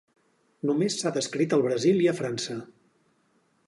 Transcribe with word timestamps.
Només 0.69 0.97
s'ha 1.03 1.13
descrit 1.19 1.55
al 1.59 1.67
Brasil 1.69 2.03
i 2.07 2.11
a 2.13 2.17
França. 2.23 2.61